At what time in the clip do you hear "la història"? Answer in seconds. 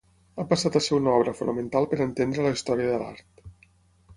2.47-2.89